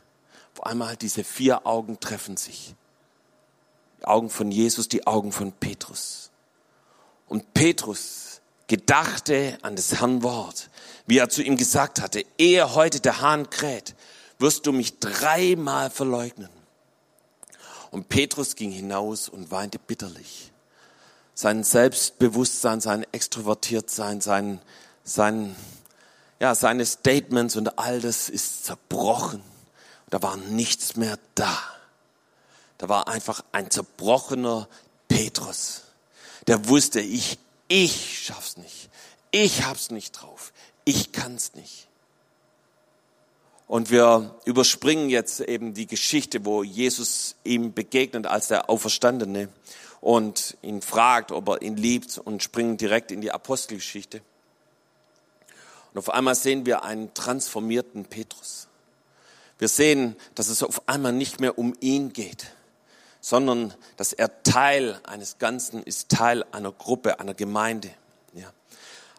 [0.54, 2.74] Auf einmal diese vier Augen treffen sich.
[4.00, 6.32] Die Augen von Jesus, die Augen von Petrus.
[7.28, 10.70] Und Petrus gedachte an das Herrn Wort,
[11.08, 13.96] wie er zu ihm gesagt hatte, ehe heute der Hahn kräht,
[14.40, 16.50] wirst du mich dreimal verleugnen.
[17.92, 20.52] Und Petrus ging hinaus und weinte bitterlich.
[21.34, 24.62] Sein Selbstbewusstsein, sein Extrovertiertsein, sein,
[25.04, 25.56] sein,
[26.40, 29.42] ja, seine Statements und all das ist zerbrochen.
[30.10, 31.58] Da war nichts mehr da.
[32.78, 34.68] Da war einfach ein zerbrochener
[35.08, 35.84] Petrus.
[36.48, 38.90] Der wusste, ich, ich schaff's nicht.
[39.32, 40.54] Ich hab's nicht drauf.
[40.86, 41.88] Ich kann's nicht.
[43.68, 49.50] Und wir überspringen jetzt eben die Geschichte, wo Jesus ihm begegnet als der Auferstandene
[50.02, 54.22] und ihn fragt, ob er ihn liebt und springen direkt in die Apostelgeschichte.
[55.94, 58.68] Und auf einmal sehen wir einen transformierten Petrus.
[59.58, 62.52] Wir sehen, dass es auf einmal nicht mehr um ihn geht,
[63.22, 67.90] sondern dass er Teil eines Ganzen ist, Teil einer Gruppe, einer Gemeinde.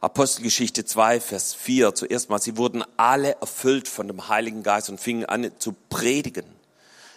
[0.00, 5.00] Apostelgeschichte 2, Vers 4, zuerst mal, sie wurden alle erfüllt von dem Heiligen Geist und
[5.00, 6.44] fingen an zu predigen.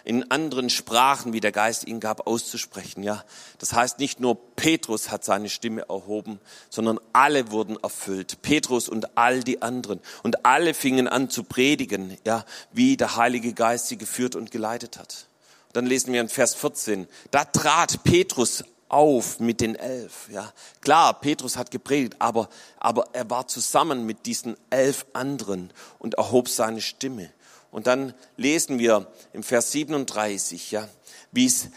[0.02, 3.22] In anderen Sprachen, wie der Geist ihnen gab, auszusprechen, ja.
[3.58, 6.40] Das heißt, nicht nur Petrus hat seine Stimme erhoben,
[6.70, 8.40] sondern alle wurden erfüllt.
[8.40, 10.00] Petrus und all die anderen.
[10.22, 14.98] Und alle fingen an zu predigen, ja, wie der Heilige Geist sie geführt und geleitet
[14.98, 15.26] hat.
[15.74, 17.06] Dann lesen wir in Vers 14.
[17.30, 20.28] Da trat Petrus auf mit den elf.
[20.30, 22.48] Ja, klar, Petrus hat gepredigt, aber,
[22.78, 27.30] aber er war zusammen mit diesen elf anderen und erhob seine Stimme.
[27.70, 30.88] Und dann lesen wir im Vers 37, ja,
[31.30, 31.68] wie es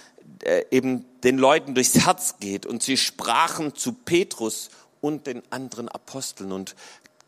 [0.44, 2.66] äh, eben den Leuten durchs Herz geht.
[2.66, 4.70] Und sie sprachen zu Petrus
[5.02, 6.52] und den anderen Aposteln.
[6.52, 6.76] Und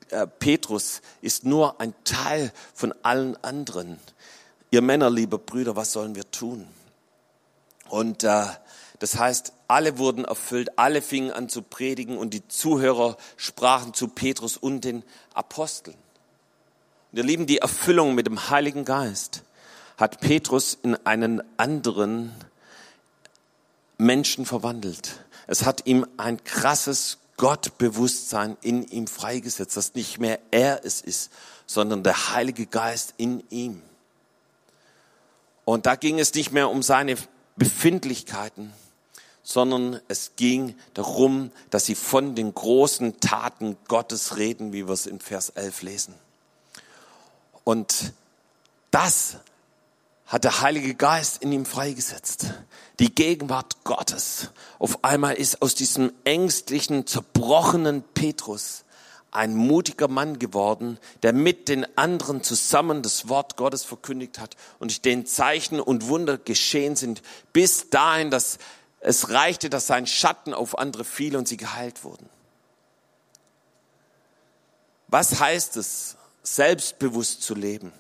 [0.10, 4.00] äh, Petrus ist nur ein Teil von allen anderen.
[4.72, 6.68] Ihr Männer, liebe Brüder, was sollen wir tun?
[7.90, 8.46] Und äh,
[9.00, 14.08] das heißt, alle wurden erfüllt, alle fingen an zu predigen und die Zuhörer sprachen zu
[14.08, 15.04] Petrus und den
[15.34, 15.98] Aposteln.
[17.12, 19.44] Ihr Lieben, die Erfüllung mit dem Heiligen Geist
[19.98, 22.34] hat Petrus in einen anderen
[23.98, 25.20] Menschen verwandelt.
[25.48, 31.32] Es hat ihm ein krasses Gottbewusstsein in ihm freigesetzt, dass nicht mehr er es ist,
[31.66, 33.82] sondern der Heilige Geist in ihm.
[35.66, 37.16] Und da ging es nicht mehr um seine
[37.56, 38.74] Befindlichkeiten,
[39.46, 45.06] sondern es ging darum, dass sie von den großen Taten Gottes reden, wie wir es
[45.06, 46.16] in Vers 11 lesen.
[47.64, 48.12] Und
[48.90, 49.38] das
[50.26, 52.48] hat der Heilige Geist in ihm freigesetzt.
[52.98, 54.50] Die Gegenwart Gottes.
[54.80, 58.84] Auf einmal ist aus diesem ängstlichen, zerbrochenen Petrus
[59.30, 65.06] ein mutiger Mann geworden, der mit den anderen zusammen das Wort Gottes verkündigt hat und
[65.06, 67.22] den Zeichen und Wunder geschehen sind,
[67.54, 68.58] bis dahin, dass
[69.08, 72.28] es reichte, dass sein Schatten auf andere fiel und sie geheilt wurden.
[75.10, 77.94] Was heißt es, selbstbewusst zu leben?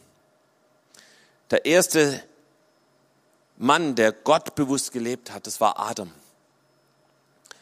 [1.52, 2.24] Der erste
[3.56, 6.12] Mann, der Gott bewusst gelebt hat, das war Adam.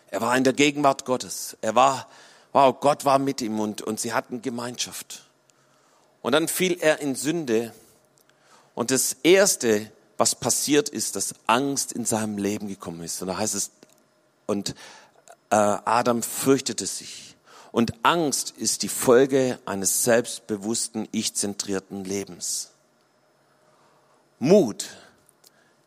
[0.09, 1.57] Er war in der Gegenwart Gottes.
[1.59, 2.07] Er war,
[2.53, 5.27] wow, Gott war mit ihm und, und sie hatten Gemeinschaft.
[6.21, 7.73] Und dann fiel er in Sünde.
[8.73, 9.91] Und das erste,
[10.23, 13.21] was passiert ist, dass Angst in seinem Leben gekommen ist.
[13.21, 13.71] Und da heißt es,
[14.45, 14.69] und
[15.49, 17.35] äh, Adam fürchtete sich.
[17.73, 22.69] Und Angst ist die Folge eines selbstbewussten, ich-zentrierten Lebens.
[24.39, 24.91] Mut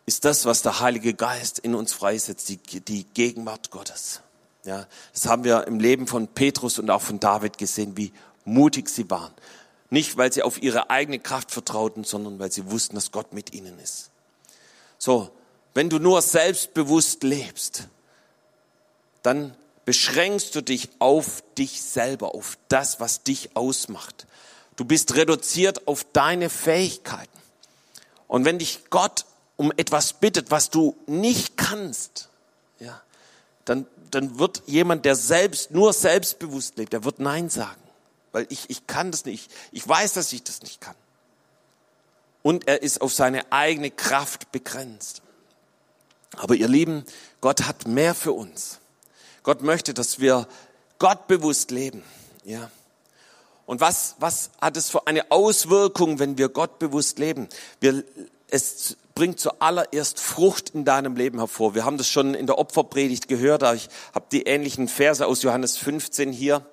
[0.04, 4.20] ist das, was der Heilige Geist in uns freisetzt, die, die Gegenwart Gottes.
[4.64, 8.12] Ja, das haben wir im Leben von Petrus und auch von David gesehen, wie
[8.44, 9.32] mutig sie waren.
[9.88, 13.54] Nicht, weil sie auf ihre eigene Kraft vertrauten, sondern weil sie wussten, dass Gott mit
[13.54, 14.10] ihnen ist.
[14.98, 15.30] So,
[15.74, 17.88] wenn du nur selbstbewusst lebst,
[19.22, 24.26] dann beschränkst du dich auf dich selber, auf das, was dich ausmacht.
[24.76, 27.38] Du bist reduziert auf deine Fähigkeiten.
[28.26, 29.24] Und wenn dich Gott
[29.56, 32.28] um etwas bittet, was du nicht kannst,
[32.78, 33.00] ja,
[33.64, 37.80] dann, dann wird jemand, der selbst, nur selbstbewusst lebt, der wird Nein sagen.
[38.32, 39.50] Weil ich, ich kann das nicht.
[39.72, 40.96] Ich weiß, dass ich das nicht kann.
[42.46, 45.20] Und er ist auf seine eigene Kraft begrenzt.
[46.36, 47.04] Aber ihr Lieben,
[47.40, 48.78] Gott hat mehr für uns.
[49.42, 50.46] Gott möchte, dass wir
[51.00, 52.04] Gott bewusst leben.
[52.44, 52.70] Ja.
[53.66, 57.48] Und was, was hat es für eine Auswirkung, wenn wir Gott bewusst leben?
[57.80, 58.04] Wir,
[58.46, 61.74] es bringt zuallererst Frucht in deinem Leben hervor.
[61.74, 63.64] Wir haben das schon in der Opferpredigt gehört.
[63.74, 66.64] Ich habe die ähnlichen Verse aus Johannes 15 hier.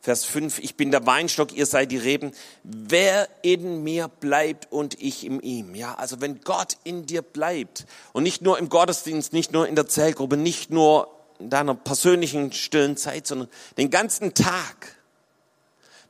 [0.00, 2.32] Vers 5, ich bin der Weinstock, ihr seid die Reben.
[2.62, 5.74] Wer in mir bleibt und ich in ihm.
[5.74, 9.74] Ja, also wenn Gott in dir bleibt und nicht nur im Gottesdienst, nicht nur in
[9.74, 11.08] der Zellgruppe, nicht nur
[11.40, 14.96] in deiner persönlichen stillen Zeit, sondern den ganzen Tag,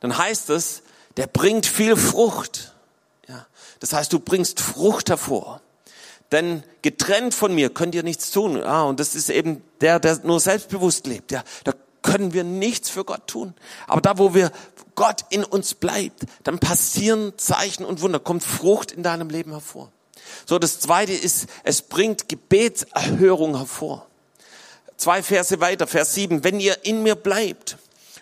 [0.01, 0.83] dann heißt es,
[1.17, 2.73] der bringt viel Frucht.
[3.27, 3.47] Ja,
[3.79, 5.61] das heißt, du bringst Frucht hervor.
[6.31, 8.61] Denn getrennt von mir könnt ihr nichts tun.
[8.61, 11.31] Ah, und das ist eben der, der nur selbstbewusst lebt.
[11.31, 13.53] Ja, da können wir nichts für Gott tun.
[13.87, 14.51] Aber da, wo wir
[14.95, 19.91] Gott in uns bleibt, dann passieren Zeichen und Wunder, kommt Frucht in deinem Leben hervor.
[20.45, 24.05] So, das zweite ist, es bringt Gebetserhörung hervor.
[24.97, 26.43] Zwei Verse weiter, Vers 7.
[26.43, 27.77] Wenn ihr in mir bleibt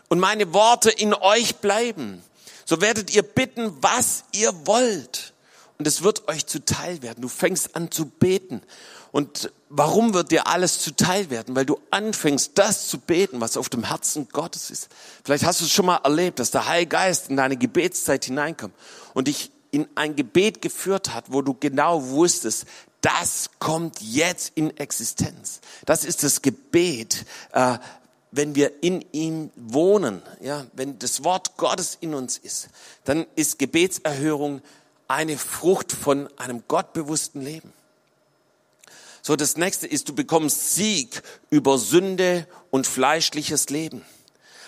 [0.10, 2.22] und meine Worte in euch bleiben,
[2.66, 5.34] so werdet ihr bitten, was ihr wollt.
[5.80, 7.22] Und es wird euch zuteil werden.
[7.22, 8.62] Du fängst an zu beten.
[9.12, 11.56] Und warum wird dir alles zuteil werden?
[11.56, 14.90] Weil du anfängst, das zu beten, was auf dem Herzen Gottes ist.
[15.24, 18.74] Vielleicht hast du es schon mal erlebt, dass der Heilige Geist in deine Gebetszeit hineinkommt
[19.14, 22.66] und dich in ein Gebet geführt hat, wo du genau wusstest,
[23.02, 25.62] das kommt jetzt in Existenz.
[25.86, 27.78] Das ist das Gebet, äh,
[28.32, 32.70] wenn wir in ihm wohnen, ja, wenn das Wort Gottes in uns ist,
[33.06, 34.62] dann ist Gebetserhörung
[35.08, 37.72] eine Frucht von einem gottbewussten Leben.
[39.28, 44.06] So, das nächste ist, du bekommst Sieg über Sünde und fleischliches Leben.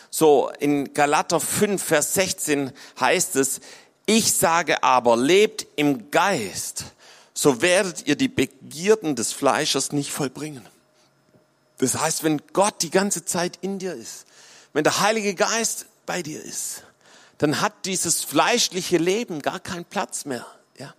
[0.10, 3.62] So, in Galater 5, Vers 16 heißt es,
[4.06, 6.84] ich sage aber, lebt im Geist,
[7.34, 10.68] so werdet ihr die Begierden des Fleisches nicht vollbringen.
[11.78, 14.26] Das heißt, wenn Gott die ganze Zeit in dir ist,
[14.74, 16.84] wenn der Heilige Geist bei dir ist,
[17.38, 20.46] dann hat dieses fleischliche Leben gar keinen Platz mehr.
[20.78, 20.94] Ja?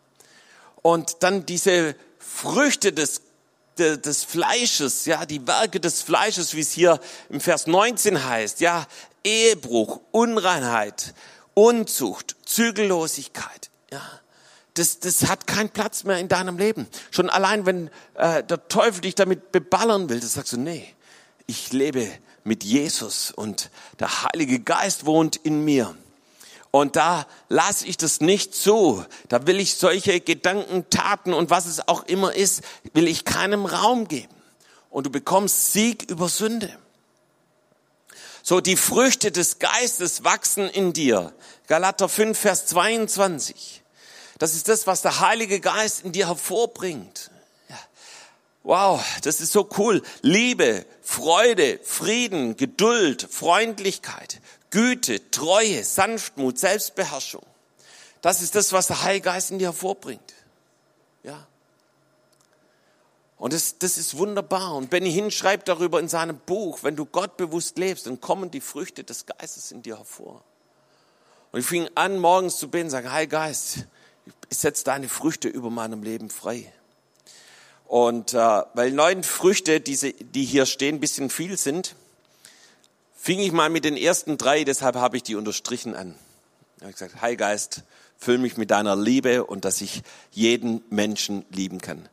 [0.81, 3.21] Und dann diese Früchte des,
[3.81, 8.87] des Fleisches, ja, die Werke des Fleisches, wie es hier im Vers 19 heißt, ja,
[9.25, 11.15] Ehebruch, Unreinheit,
[11.55, 14.03] Unzucht, Zügellosigkeit, ja,
[14.75, 16.87] das, das hat keinen Platz mehr in deinem Leben.
[17.11, 20.95] Schon allein, wenn äh, der Teufel dich damit beballern will, das sagst du, nee,
[21.47, 22.09] ich lebe
[22.45, 25.95] mit Jesus und der Heilige Geist wohnt in mir.
[26.71, 29.05] Und da lasse ich das nicht zu.
[29.29, 33.67] Da will ich solche Gedanken, Taten und was es auch immer ist, will ich keinem
[33.67, 34.35] Raum geben.
[34.89, 36.77] Und du bekommst Sieg über Sünde.
[38.43, 41.33] So, die Früchte des Geistes wachsen in dir.
[41.67, 43.83] Galater 5, Vers 22.
[44.39, 47.31] Das ist das, was der Heilige Geist in dir hervorbringt.
[48.63, 50.03] Wow, das ist so cool.
[50.21, 57.45] Liebe, Freude, Frieden, Geduld, Freundlichkeit, Güte, Treue, Sanftmut, Selbstbeherrschung.
[58.23, 60.35] Das ist das, was der Heilige Geist in dir hervorbringt.
[61.23, 61.47] Ja.
[63.37, 64.75] Und das, das ist wunderbar.
[64.75, 68.51] Und Benny Hinn schreibt darüber in seinem Buch, wenn du Gott bewusst lebst, dann kommen
[68.51, 70.45] die Früchte des Geistes in dir hervor.
[71.51, 73.87] Und ich fing an, morgens zu beten, sage, Heiliger Geist,
[74.51, 76.71] setz deine Früchte über meinem Leben frei.
[77.87, 81.97] Und äh, weil neun Früchte, diese, die hier stehen, bisschen viel sind,
[83.21, 86.15] fing ich mal mit den ersten drei, deshalb habe ich die unterstrichen an.
[86.79, 87.83] Ich habe gesagt, Hi Geist,
[88.17, 92.09] füll mich mit deiner Liebe und dass ich jeden Menschen lieben kann.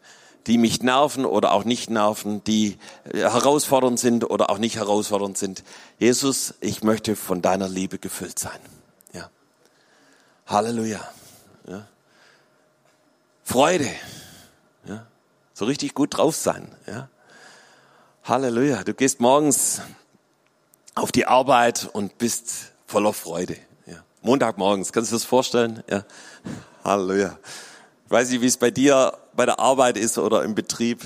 [0.47, 5.37] Die mich nerven oder auch nicht nerven, die äh, herausfordernd sind oder auch nicht herausfordernd
[5.37, 5.63] sind.
[5.97, 8.59] Jesus, ich möchte von deiner Liebe gefüllt sein.
[9.13, 9.29] Ja.
[10.45, 10.99] Halleluja.
[11.67, 11.87] Ja.
[13.43, 13.89] Freude.
[14.85, 15.07] Ja.
[15.53, 16.69] So richtig gut drauf sein.
[16.85, 17.09] Ja.
[18.23, 18.83] Halleluja.
[18.83, 19.81] Du gehst morgens
[20.97, 23.55] auf die Arbeit und bist voller Freude.
[23.86, 24.03] Ja.
[24.21, 25.83] Montagmorgens, kannst du dir das vorstellen?
[25.89, 26.03] Ja.
[26.83, 27.38] Halleluja.
[28.05, 31.01] Ich weiß nicht, wie es bei dir bei der Arbeit ist oder im Betrieb.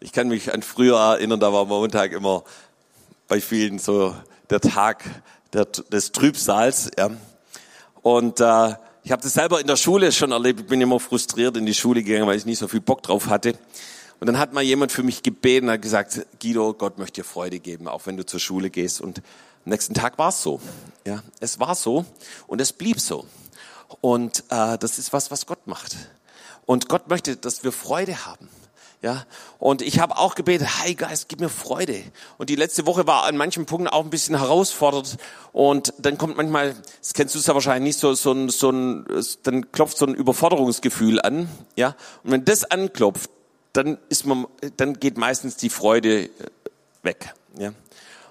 [0.00, 2.42] Ich kann mich an früher erinnern, da war Montag immer
[3.28, 4.16] bei vielen so
[4.50, 5.04] der Tag
[5.52, 6.90] der, des Trübsals.
[6.98, 7.10] Ja.
[8.02, 10.60] Und äh, ich habe das selber in der Schule schon erlebt.
[10.60, 13.26] Ich bin immer frustriert in die Schule gegangen, weil ich nicht so viel Bock drauf
[13.26, 13.54] hatte.
[14.22, 17.58] Und dann hat mal jemand für mich gebeten, hat gesagt, Guido, Gott möchte dir Freude
[17.58, 19.00] geben, auch wenn du zur Schule gehst.
[19.00, 20.60] Und am nächsten Tag war es so.
[21.04, 22.04] Ja, es war so
[22.46, 23.26] und es blieb so.
[24.00, 25.96] Und äh, das ist was, was Gott macht.
[26.66, 28.48] Und Gott möchte, dass wir Freude haben.
[29.02, 29.26] Ja,
[29.58, 32.00] und ich habe auch gebetet, Hi Geist, gib mir Freude.
[32.38, 35.16] Und die letzte Woche war an manchen Punkten auch ein bisschen herausfordernd.
[35.52, 38.70] Und dann kommt manchmal, das kennst du es ja wahrscheinlich nicht, so, so, ein, so
[38.70, 39.04] ein,
[39.42, 41.48] dann klopft so ein Überforderungsgefühl an.
[41.74, 43.28] Ja, und wenn das anklopft,
[43.72, 46.30] dann ist man, dann geht meistens die Freude äh,
[47.02, 47.34] weg.
[47.58, 47.72] Ja,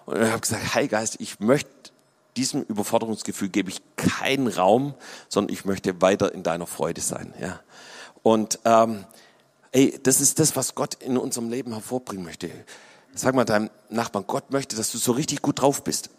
[0.06, 1.70] und ich habe gesagt, Hi Geist, ich möchte
[2.38, 4.94] diesem Überforderungsgefühl gebe ich keinen Raum,
[5.28, 7.34] sondern ich möchte weiter in deiner Freude sein.
[7.40, 7.60] Ja,
[8.24, 9.06] und ähm,
[9.74, 12.50] Ey, das ist das, was Gott in unserem Leben hervorbringen möchte.
[13.14, 16.10] Sag mal deinem Nachbarn, Gott möchte, dass du so richtig gut drauf bist.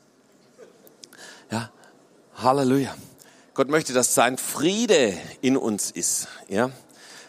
[1.50, 1.70] Ja,
[2.36, 2.94] Halleluja.
[3.52, 6.28] Gott möchte, dass sein Friede in uns ist.
[6.48, 6.70] Ja,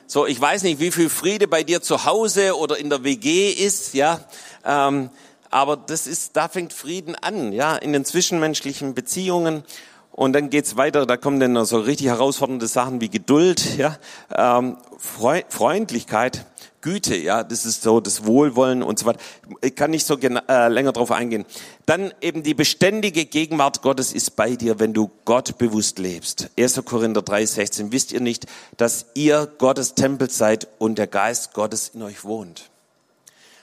[0.07, 3.51] so ich weiß nicht, wie viel Friede bei dir zu Hause oder in der WG
[3.51, 3.93] ist.
[3.93, 4.19] Ja,
[4.65, 5.09] ähm,
[5.49, 7.53] aber das ist, da fängt Frieden an.
[7.53, 9.63] Ja, in den zwischenmenschlichen Beziehungen.
[10.11, 13.97] Und dann geht's weiter, da kommen dann so richtig herausfordernde Sachen wie Geduld, ja,
[14.29, 16.45] ähm, Freundlichkeit,
[16.83, 19.19] Güte, ja, das ist so das Wohlwollen und so weiter.
[19.61, 21.45] Ich kann nicht so äh, länger drauf eingehen.
[21.85, 26.49] Dann eben die beständige Gegenwart Gottes ist bei dir, wenn du Gott bewusst lebst.
[26.59, 26.83] 1.
[26.83, 27.91] Korinther 3, 16.
[27.93, 32.69] Wisst ihr nicht, dass ihr Gottes Tempel seid und der Geist Gottes in euch wohnt?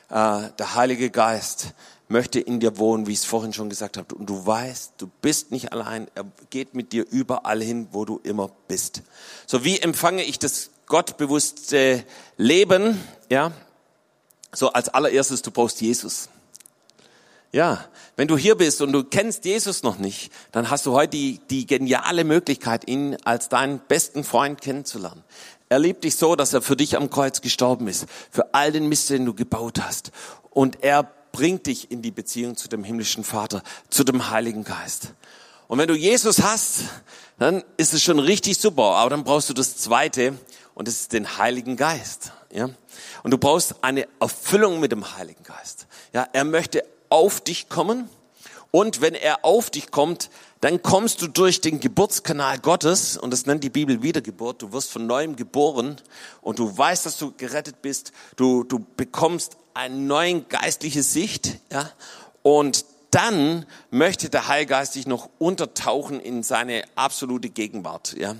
[0.08, 1.74] Äh, der Heilige Geist
[2.08, 4.14] möchte in dir wohnen, wie ich es vorhin schon gesagt habe.
[4.14, 6.08] Und du weißt, du bist nicht allein.
[6.14, 9.02] Er geht mit dir überall hin, wo du immer bist.
[9.46, 12.04] So wie empfange ich das gottbewusste
[12.36, 13.00] Leben?
[13.30, 13.52] Ja,
[14.52, 16.28] so als allererstes, du brauchst Jesus.
[17.52, 17.84] Ja,
[18.16, 21.40] wenn du hier bist und du kennst Jesus noch nicht, dann hast du heute die,
[21.48, 25.24] die geniale Möglichkeit, ihn als deinen besten Freund kennenzulernen.
[25.68, 28.88] Er liebt dich so, dass er für dich am Kreuz gestorben ist, für all den
[28.88, 30.10] Mist, den du gebaut hast.
[30.50, 35.14] Und er bringt dich in die Beziehung zu dem himmlischen Vater, zu dem Heiligen Geist.
[35.68, 36.80] Und wenn du Jesus hast,
[37.38, 38.96] dann ist es schon richtig super.
[38.96, 40.36] Aber dann brauchst du das Zweite
[40.80, 42.32] und das ist den Heiligen Geist.
[42.50, 42.70] Ja?
[43.22, 45.86] Und du brauchst eine Erfüllung mit dem Heiligen Geist.
[46.14, 48.08] Ja, er möchte auf dich kommen
[48.70, 50.30] und wenn er auf dich kommt,
[50.62, 54.90] dann kommst du durch den Geburtskanal Gottes, und das nennt die Bibel Wiedergeburt, du wirst
[54.90, 55.96] von neuem geboren
[56.40, 61.90] und du weißt, dass du gerettet bist, du, du bekommst eine neue geistliche Sicht, ja,
[62.42, 68.36] und dann möchte der Heilgeist dich noch untertauchen in seine absolute Gegenwart, ja.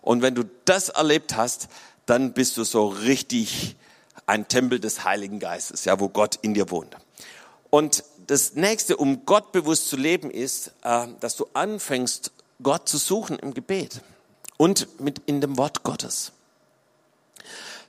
[0.00, 1.68] Und wenn du das erlebt hast,
[2.06, 3.76] dann bist du so richtig
[4.26, 6.96] ein Tempel des Heiligen Geistes, ja, wo Gott in dir wohnt.
[7.70, 12.98] Und das nächste, um Gott bewusst zu leben, ist, äh, dass du anfängst, Gott zu
[12.98, 14.00] suchen im Gebet
[14.56, 16.32] und mit in dem Wort Gottes.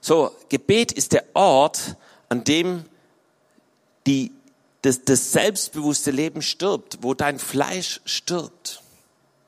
[0.00, 1.96] So, Gebet ist der Ort,
[2.28, 2.84] an dem
[4.06, 4.32] die,
[4.86, 8.82] das, das selbstbewusste Leben stirbt, wo dein Fleisch stirbt.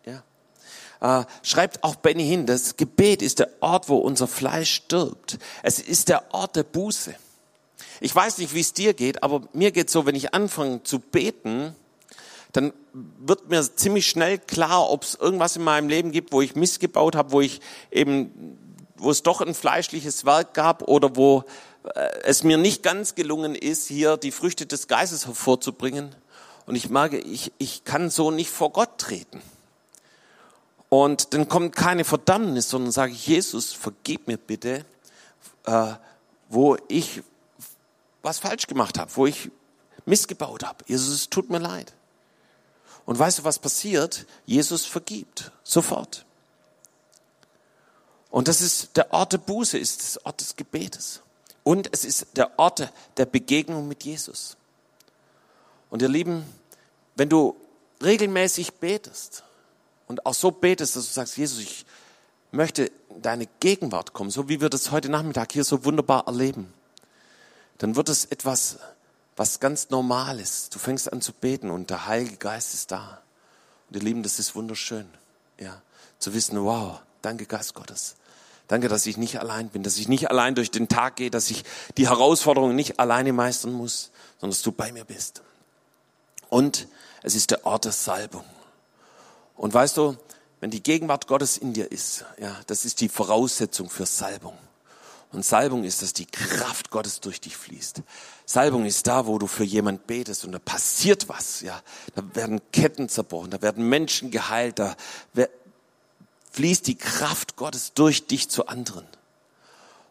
[0.05, 1.21] Ja.
[1.21, 5.39] Äh, schreibt auch Benny hin, das Gebet ist der Ort, wo unser Fleisch stirbt.
[5.63, 7.15] Es ist der Ort der Buße.
[8.01, 10.99] Ich weiß nicht, wie es dir geht, aber mir geht so, wenn ich anfange zu
[10.99, 11.75] beten,
[12.53, 16.57] dann wird mir ziemlich schnell klar, ob es irgendwas in meinem Leben gibt, wo ich
[16.57, 17.61] missgebaut habe, wo ich
[17.93, 18.59] eben,
[18.97, 21.45] wo es doch ein fleischliches Werk gab oder wo
[22.23, 26.15] es mir nicht ganz gelungen ist, hier die Früchte des Geistes hervorzubringen.
[26.67, 29.43] Und ich merke, ich, ich kann so nicht vor Gott treten.
[30.89, 34.85] Und dann kommt keine Verdammnis, sondern sage ich, Jesus, vergib mir bitte,
[35.65, 35.95] äh,
[36.49, 37.23] wo ich
[38.23, 39.51] was falsch gemacht habe, wo ich
[40.07, 40.85] missgebaut habe.
[40.87, 41.93] Jesus, es tut mir leid.
[43.05, 44.27] Und weißt du, was passiert?
[44.45, 46.25] Jesus vergibt sofort.
[48.31, 51.23] Und das ist der Ort der Buße, ist das Ort des Gebetes.
[51.69, 54.57] Und es ist der Ort der Begegnung mit Jesus.
[55.91, 56.47] Und ihr Lieben,
[57.15, 57.57] wenn du
[58.03, 59.45] regelmäßig betest
[60.07, 61.85] und auch so betest, dass du sagst, Jesus, ich
[62.53, 66.73] möchte in deine Gegenwart kommen, so wie wir das heute Nachmittag hier so wunderbar erleben,
[67.77, 68.79] dann wird es etwas,
[69.37, 70.75] was ganz normal ist.
[70.75, 73.21] Du fängst an zu beten und der Heilige Geist ist da.
[73.91, 75.07] Und ihr Lieben, das ist wunderschön,
[75.61, 75.83] ja,
[76.19, 78.17] zu wissen, wow, danke Geist Gottes.
[78.69, 81.51] Danke, dass ich nicht allein bin, dass ich nicht allein durch den Tag gehe, dass
[81.51, 81.65] ich
[81.97, 85.43] die Herausforderungen nicht alleine meistern muss, sondern dass du bei mir bist.
[86.51, 86.87] Und
[87.23, 88.45] es ist der Ort der Salbung.
[89.57, 90.17] Und weißt du,
[90.61, 94.57] wenn die Gegenwart Gottes in dir ist, ja, das ist die Voraussetzung für Salbung.
[95.31, 98.03] Und Salbung ist, dass die Kraft Gottes durch dich fließt.
[98.47, 101.81] Salbung ist da, wo du für jemand betest und da passiert was, ja.
[102.15, 104.97] Da werden Ketten zerbrochen, da werden Menschen geheilt, da
[106.53, 109.07] fließt die Kraft Gottes durch dich zu anderen.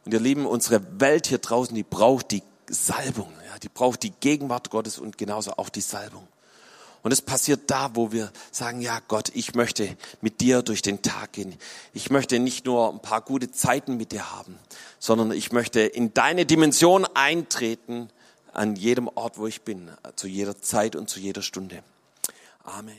[0.05, 3.59] Und ihr Lieben, unsere Welt hier draußen, die braucht die Salbung, ja.
[3.59, 6.27] Die braucht die Gegenwart Gottes und genauso auch die Salbung.
[7.03, 11.01] Und es passiert da, wo wir sagen, ja Gott, ich möchte mit dir durch den
[11.01, 11.55] Tag gehen.
[11.93, 14.57] Ich möchte nicht nur ein paar gute Zeiten mit dir haben,
[14.99, 18.09] sondern ich möchte in deine Dimension eintreten
[18.51, 21.83] an jedem Ort, wo ich bin, zu jeder Zeit und zu jeder Stunde.
[22.63, 22.95] Amen.